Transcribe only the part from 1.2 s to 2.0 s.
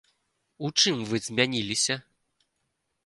змяніліся?